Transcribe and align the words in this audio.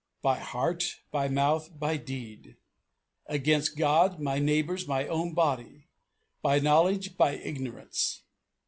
By 0.23 0.39
heart, 0.39 0.99
by 1.11 1.27
mouth, 1.27 1.77
by 1.79 1.97
deed. 1.97 2.57
Against 3.27 3.77
God, 3.77 4.19
my 4.19 4.39
neighbours, 4.39 4.87
my 4.87 5.05
own 5.05 5.35
body. 5.35 5.89
By 6.41 6.57
knowledge, 6.57 7.17
by 7.17 7.33
ignorance. 7.33 8.23